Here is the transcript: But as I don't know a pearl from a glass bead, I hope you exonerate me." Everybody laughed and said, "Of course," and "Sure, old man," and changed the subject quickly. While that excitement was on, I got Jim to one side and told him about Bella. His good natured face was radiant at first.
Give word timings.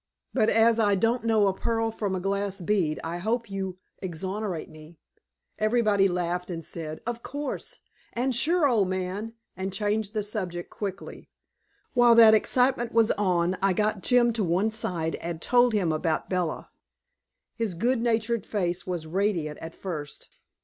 But 0.33 0.49
as 0.49 0.79
I 0.79 0.95
don't 0.95 1.25
know 1.25 1.45
a 1.45 1.53
pearl 1.53 1.91
from 1.91 2.15
a 2.15 2.19
glass 2.19 2.59
bead, 2.59 2.99
I 3.03 3.19
hope 3.19 3.51
you 3.51 3.77
exonerate 3.99 4.67
me." 4.67 4.97
Everybody 5.59 6.07
laughed 6.07 6.49
and 6.49 6.65
said, 6.65 7.01
"Of 7.05 7.21
course," 7.21 7.81
and 8.13 8.33
"Sure, 8.33 8.67
old 8.67 8.87
man," 8.87 9.35
and 9.55 9.71
changed 9.71 10.15
the 10.15 10.23
subject 10.23 10.71
quickly. 10.71 11.29
While 11.93 12.15
that 12.15 12.33
excitement 12.33 12.93
was 12.93 13.11
on, 13.11 13.55
I 13.61 13.73
got 13.73 14.01
Jim 14.01 14.33
to 14.33 14.43
one 14.43 14.71
side 14.71 15.17
and 15.17 15.39
told 15.39 15.71
him 15.73 15.91
about 15.91 16.31
Bella. 16.31 16.71
His 17.53 17.75
good 17.75 18.01
natured 18.01 18.43
face 18.43 18.87
was 18.87 19.05
radiant 19.05 19.59
at 19.59 19.75
first. 19.75 20.29